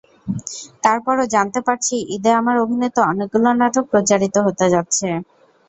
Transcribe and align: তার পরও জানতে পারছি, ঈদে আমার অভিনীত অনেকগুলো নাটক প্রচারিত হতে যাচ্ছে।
তার 0.83 0.97
পরও 1.05 1.25
জানতে 1.33 1.59
পারছি, 1.67 1.95
ঈদে 2.15 2.31
আমার 2.39 2.55
অভিনীত 2.63 2.97
অনেকগুলো 3.11 3.49
নাটক 3.61 3.85
প্রচারিত 3.91 4.35
হতে 4.45 4.65
যাচ্ছে। 4.73 5.07